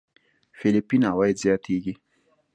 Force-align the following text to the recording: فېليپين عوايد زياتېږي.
فېليپين 0.59 1.01
عوايد 1.11 1.35
زياتېږي. 1.43 1.93